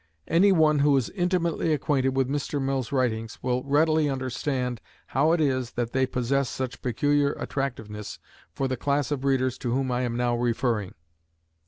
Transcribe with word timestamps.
Any 0.27 0.51
one 0.51 0.79
who 0.79 0.97
is 0.97 1.11
intimately 1.11 1.71
acquainted 1.73 2.17
with 2.17 2.27
Mr. 2.27 2.59
Mill's 2.59 2.91
writings 2.91 3.37
will 3.43 3.63
readily 3.63 4.09
understand 4.09 4.81
how 5.05 5.31
it 5.31 5.39
is 5.39 5.73
that 5.73 5.91
they 5.91 6.07
possess 6.07 6.49
such 6.49 6.81
peculiar 6.81 7.33
attractiveness 7.33 8.17
for 8.51 8.67
the 8.67 8.77
class 8.77 9.11
of 9.11 9.23
readers 9.23 9.59
to 9.59 9.71
whom 9.71 9.91
I 9.91 10.01
am 10.01 10.17
now 10.17 10.35
referring. 10.35 10.95